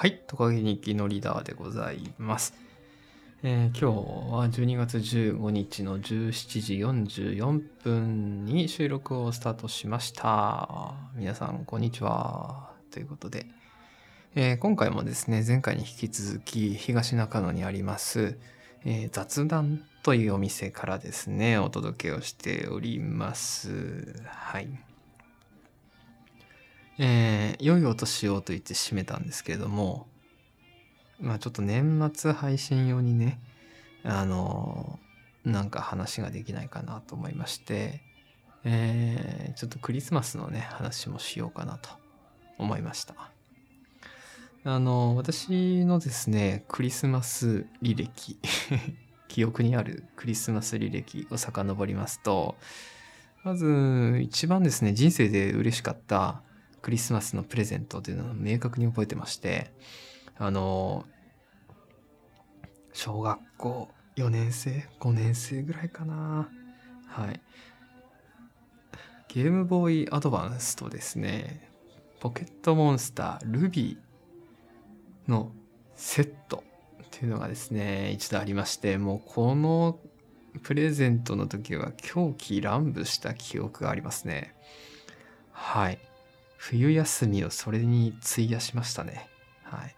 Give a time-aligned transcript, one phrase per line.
[0.00, 2.54] はい、トカゲ日記のリーダーでございます。
[3.42, 6.74] えー、今日は12月15日の17時
[7.34, 10.94] 44分に収録をスタートしました。
[11.16, 12.70] 皆さん、こんにちは。
[12.92, 13.46] ということで、
[14.36, 18.38] えー、今回もですね、前回に引き続き東中野にあります、
[18.84, 24.14] えー、雑談というお店からですね、お届けをしております。
[24.28, 24.68] はい。
[26.98, 30.08] えー、良いお年をと言って締めたんですけれども、
[31.20, 33.40] まあちょっと年末配信用にね、
[34.04, 38.00] あのー、なんか話ができないかなと思いまして、
[38.64, 41.90] えー、ちょっとクリスマスのね、話もしようかなと
[42.58, 43.14] 思いました。
[44.64, 48.38] あの、私のですね、クリスマス履歴
[49.28, 52.56] 記憶にあるクリスマス履歴を遡りますと、
[53.44, 56.42] まず一番ですね、人生で嬉しかった
[56.82, 59.72] クリスマスのプレゼントというのを明確に覚えてまして、
[60.36, 61.04] あの、
[62.92, 66.48] 小学校4年生 ?5 年生ぐらいかな。
[67.06, 67.40] はい。
[69.28, 71.70] ゲームボーイアドバンスとですね、
[72.20, 75.52] ポケットモンスタールビーの
[75.94, 76.64] セット
[77.02, 79.98] っていうのがですね、一度ありまして、もうこの
[80.62, 84.54] プレゼントの時は狂気乱舞した記憶がありますね。
[85.52, 85.98] はい。
[86.58, 89.28] 冬休みをそれに費やしましたね。
[89.62, 89.94] はい。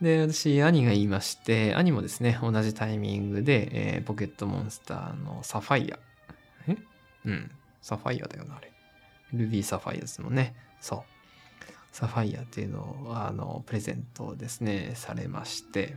[0.04, 5.98] で、私、兄が言いまして、兄もですね、同じタイミングで、えー、ポケットモンスターのサファイア。
[6.68, 6.76] え？
[7.24, 7.50] うん。
[7.80, 8.72] サファイアだよな、あれ。
[9.32, 10.54] ルビーサファイアですもんね。
[10.80, 11.02] そう。
[11.92, 15.96] サファイアっていうのを、あの、プレゼントですね、されまして。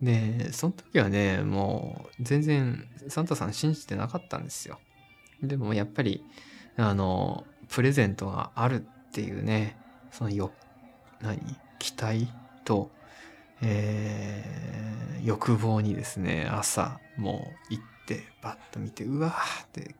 [0.00, 4.80] で、その時はね、もう、全然、サンタさん信じてなかったんですよ。
[5.48, 6.24] でもやっぱり、
[6.76, 9.76] あの、プレゼントがあるっていうね、
[10.10, 10.52] そのよ、
[11.20, 11.38] 何
[11.78, 12.28] 期待
[12.64, 12.90] と、
[13.62, 19.94] えー、欲望にですね、朝、もう行って、バッと見て、うわーって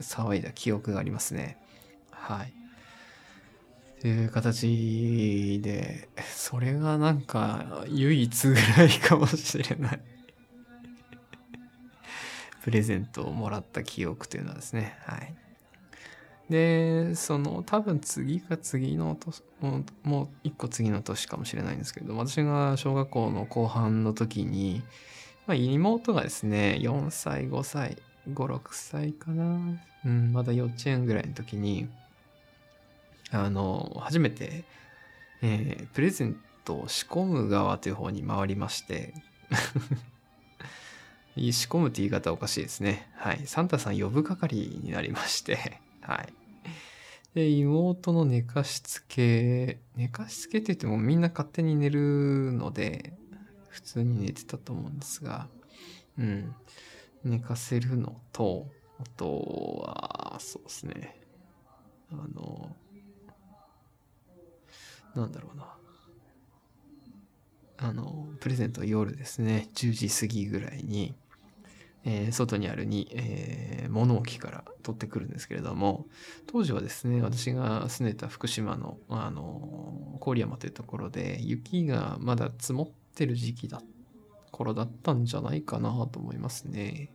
[0.00, 1.58] 騒いだ記憶がありますね。
[2.10, 2.52] はい。
[4.00, 10.00] という形で、それがなんか唯一ぐらいかもしれない
[12.64, 15.34] プレゼントをもらった記憶というのはですね、はい。
[16.48, 24.82] で、その多分次か次の年、もうもう一個次の年かもしれないんですけど、私が小学校の後半の時に、
[25.46, 27.98] まあ、妹がですね、4歳、5歳、
[28.30, 29.60] 5、6歳かな。
[30.06, 31.86] うん、まだ幼稚園ぐらいの時に、
[33.30, 34.64] あの、初めて、
[35.42, 39.12] えー、プレゼントを仕込む側という方に回りまして
[41.36, 43.10] 仕込むって言い方おかしいですね。
[43.16, 43.42] はい。
[43.46, 46.32] サンタさん呼ぶ係になりまして はい。
[47.34, 53.12] で、妹の寝かしつけ、寝かしつけって言ってもみんな勝手に寝るので、
[53.68, 55.48] 普通に寝てたと思うんですが、
[56.18, 56.54] うん。
[57.24, 58.68] 寝かせるのと、
[59.00, 61.20] あとは、そうですね。
[62.12, 62.76] あの、
[65.16, 65.74] なんだろうな。
[67.76, 71.14] あの、プレゼント夜ですね、10時過ぎぐらいに、
[72.06, 76.06] えー、外にあるに、えー、物置から取ってくるんですけれども、
[76.46, 83.82] 当時はですね、私が住んでた福島の、あの、郡山というところで、雪がまだ積もってる時期だ、
[84.50, 87.10] 頃だったんじゃないかなと思いますね。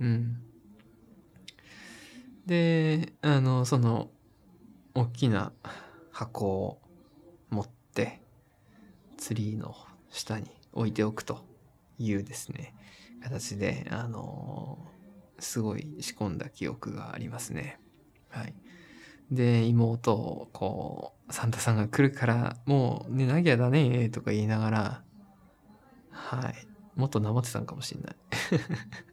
[0.00, 0.42] うん。
[2.46, 4.10] で、あの、その、
[4.94, 5.52] 大きな
[6.10, 6.80] 箱を
[7.50, 8.22] 持って、
[9.18, 9.76] ツリーの
[10.10, 11.44] 下に置いておくと
[11.98, 12.74] いうですね、
[13.22, 17.80] 形で、あのー、すごい仕込んだ記憶がありますね。
[18.28, 18.54] はい。
[19.30, 25.02] で、妹を、こう、サンタさんが来るから、もう寝なきゃだね、とか言いながら、
[26.10, 26.54] はい。
[26.96, 28.16] もっとなまってたんかもしんない。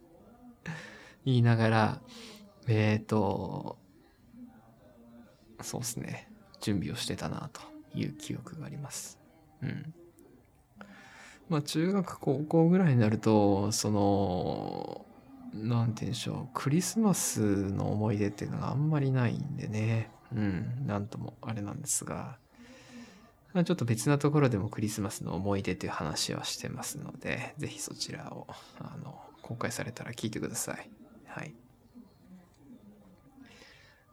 [1.25, 2.01] 言いながら、
[2.67, 3.77] えっ、ー、と、
[5.61, 6.31] そうですね。
[6.61, 7.61] 準備をしてたな、と
[7.93, 9.19] いう記憶があります。
[9.61, 9.93] うん。
[11.49, 15.05] まあ中学高校ぐらいになるとその
[15.53, 20.11] なんて言うんでしょうクリスマスの思い出っていうのがあんまりないんでね。
[20.35, 22.37] うんなんともあれなんですが。
[23.53, 28.45] ちょっと別なところでもクリスマスの思い出という話はしてますので是非そちらを
[28.77, 30.89] あの公開されたら聞いてください。
[31.25, 31.55] はい。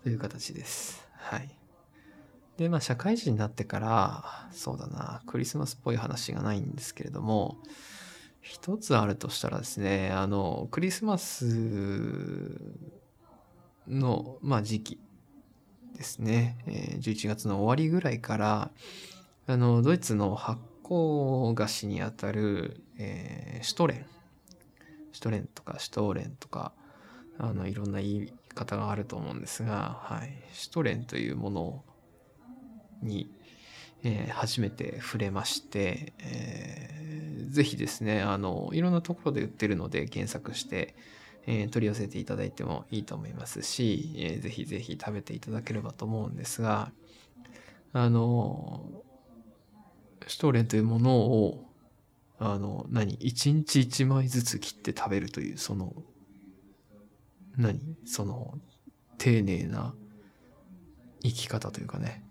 [0.02, 1.06] という形です。
[1.16, 1.63] はい。
[2.56, 7.58] で、まあ、社会人になってから、そうだな、クリスマスっぽい話がないんですけれども、
[8.40, 12.60] 一つあるとしたらですね、あの、クリスマス
[13.88, 15.00] の、まあ、時期
[15.96, 18.70] ですね、えー、11月の終わりぐらいから、
[19.46, 24.06] あの、ドイツの発酵菓子にあたる、えー、シュトレン。
[25.12, 26.72] シュトレンとかシュトーレンとか、
[27.38, 30.30] あの、いろんな言い方があると思うんですが、はい。
[30.52, 31.84] シュトレンというものを
[33.04, 33.30] に、
[34.02, 40.94] えー、初めて触れまして、えー、ぜひですね、あの、いろんなところで売ってるので検索して、
[41.46, 46.90] えー、取り寄せていただいてもいいと思いますし、えー、ぜひぜひ食べていただければと思うんですが、
[47.92, 48.84] あの、
[50.26, 51.70] シュトーレンというものを、
[52.38, 55.94] あの、何一日一枚ずつ切って食べるという、その、
[57.56, 58.58] 何その、
[59.18, 59.94] 丁寧な
[61.22, 62.23] 生き方というかね、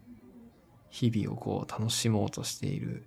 [0.93, 3.03] 日々をこう楽しもうとしている、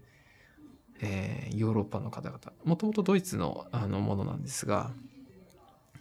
[1.00, 2.40] えー、ヨーロッパの方々。
[2.64, 4.90] もともとドイツのあのものなんですが、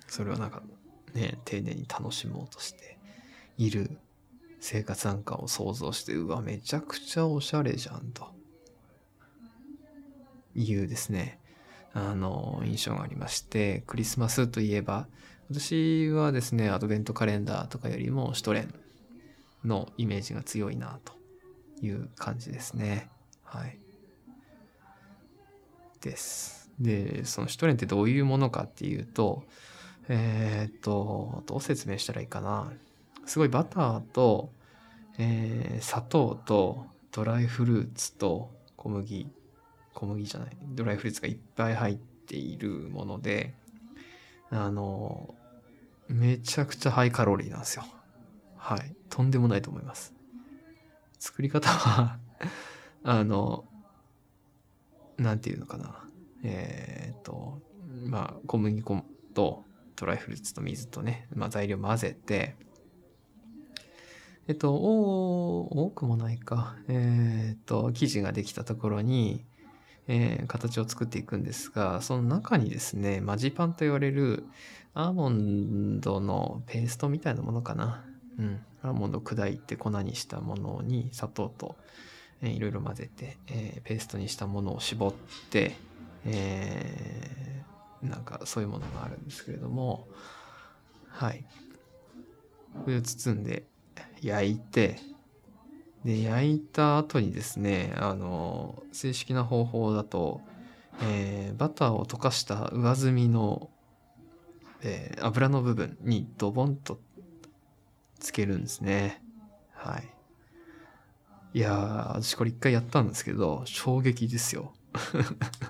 [0.07, 0.63] それはなんか
[1.13, 2.97] ね、丁寧に楽しもうとして
[3.59, 3.99] いる
[4.61, 8.33] 生活なんかを想像して、うわ、めちゃくちゃおしゃれじゃんと。
[10.55, 11.39] いうですね、
[11.93, 15.07] あの、印象がありまして、クリスマスといえば、
[15.51, 18.73] 私はですね、アドベントカレンダーとかよりもシュトレン
[19.63, 21.13] のイメージが強いなと
[21.81, 23.09] いう感じですね。
[23.43, 23.77] はい。
[26.01, 26.69] です。
[26.79, 29.43] で、そのシュトレンってどういうものかっていうと、
[30.07, 32.71] えー、っと、どう説明したらいいかな。
[33.25, 34.51] すごいバターと、
[35.17, 39.27] えー、砂糖とドライフルーツと小麦、
[39.93, 43.53] 小麦じゃない、ドライフルーツがいっぱい入っているもので、
[44.51, 45.33] あの、
[46.07, 47.85] めちゃくちゃハイカロリーなんですよ。
[48.57, 48.95] はい。
[49.09, 50.14] とんでもないと思います。
[51.25, 52.19] 作り方は
[53.03, 53.65] あの、
[55.17, 56.07] なんていうのかな。
[56.43, 57.63] えー、っと、
[58.05, 59.63] まあ、小麦粉と
[59.95, 62.55] ドライフルーツと水とね、まあ、材料混ぜて、
[64.47, 66.75] えっと、お多くもないか。
[66.87, 69.43] えー、っと、生地ができたところに、
[70.07, 74.45] えー、形を作っていくんですが、その中にですね、マジパンと言われる
[74.93, 78.05] アーモンドのペーストみたいなものかな。
[78.39, 78.59] うん。
[78.83, 81.75] アーモンドを砕いて粉にしたものに砂糖と、
[82.41, 85.13] えー、いろいろ混ぜて、えー、ペーストにしたものを絞っ
[85.49, 85.75] て、
[86.25, 90.07] えー、なんかそういうものがあるんですけれども、
[91.09, 91.45] はい。
[92.83, 93.65] これを包んで
[94.21, 94.99] 焼いて、
[96.03, 100.41] で、焼いた後にですね、あの、正式な方法だと、
[101.01, 103.69] えー、バターを溶かした上澄みの、
[104.81, 106.99] えー、油の部分にドボンと
[108.25, 109.21] つけるんですね。
[109.73, 110.03] はい。
[111.53, 114.73] いやー、私これ一回やったんですけど、衝撃ですよ。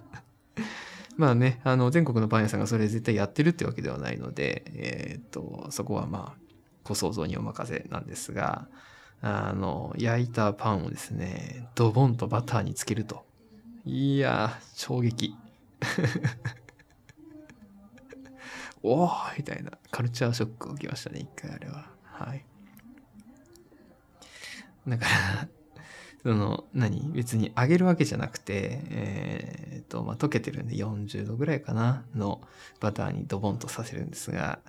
[1.17, 6.39] まあね、あの、全国のパン屋さんがそれ絶対やってるってわけではないので、えっ、と、そこはまあ、
[6.83, 8.67] ご想像にお任せなんですが、
[9.21, 13.25] あの、焼いたパンをですね、ドボンとバターにつけると。
[13.85, 15.35] いやー、衝撃。
[18.81, 21.94] おーみたいな、カルチャーショックを受けましたね、一回あれは。
[22.17, 22.45] はい。
[24.87, 25.47] だから
[26.23, 27.11] その、何？
[27.11, 32.05] 別に揚げるわけじゃなくて、えっ、と、まあ、溶けてるんで40度ぐらいかな？
[32.15, 32.41] の
[32.79, 34.59] バターにドボンとさせるんですが、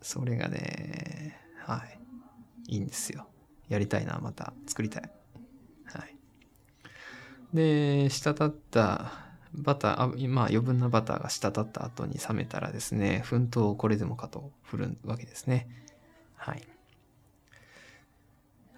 [0.00, 1.84] それがね、は
[2.68, 2.74] い。
[2.74, 3.28] いいんですよ。
[3.68, 4.54] やりたいな、また。
[4.66, 5.10] 作りたい。
[5.84, 6.16] はい。
[7.52, 9.12] で、滴った
[9.52, 15.68] バター、あまあ余分なバターが滴った後に冷めたらですね、粉糖をこれでもかと振るわけですね。
[16.34, 16.62] はい。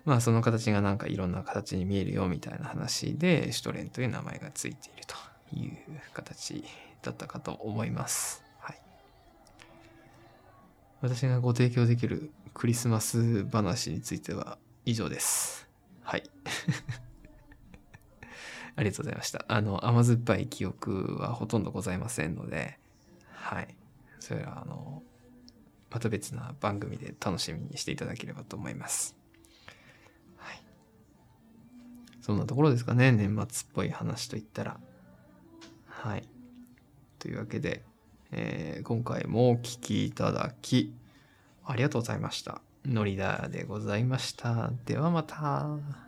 [0.06, 5.16] まあその形がなんかいろんな形に見えるよみたいな話で、シュトレンという名前がついていると
[5.54, 5.76] いう
[6.14, 6.64] 形
[7.02, 8.44] だったかと思います。
[8.60, 8.80] はい。
[11.00, 15.68] 私がご提供できるクリスマス話については以上です。
[16.02, 16.22] はい。
[18.76, 19.44] ありがとうございました。
[19.48, 22.78] あの、甘酸っぱい記憶はほとんどございませんので、
[23.32, 23.76] はい。
[24.20, 25.02] それは、あの、
[25.90, 29.15] また別な番組で楽しみにしていただければと思います。
[32.26, 33.12] そんなところですかね。
[33.12, 34.80] 年末っぽい話といったら。
[35.86, 36.24] はい。
[37.20, 37.84] というわけで、
[38.32, 40.92] えー、今回もお聴きいただき、
[41.64, 42.62] ありがとうございました。
[42.84, 44.72] のりだでございました。
[44.86, 46.05] ではまた。